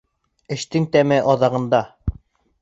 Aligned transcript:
Эштең 0.55 0.87
тәме 0.95 1.19
аҙағында. 1.35 1.83